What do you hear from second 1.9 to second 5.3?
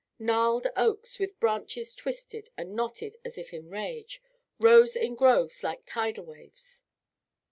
twisted and knotted as if in rage, rose in